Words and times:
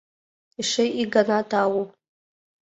Эше 0.61 0.85
ик 1.01 1.09
гана 1.15 1.39
тау! 1.49 1.81